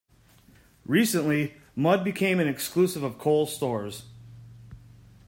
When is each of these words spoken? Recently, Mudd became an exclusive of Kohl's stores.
Recently, 0.87 1.57
Mudd 1.75 2.03
became 2.03 2.39
an 2.39 2.47
exclusive 2.47 3.03
of 3.03 3.19
Kohl's 3.19 3.55
stores. 3.55 4.05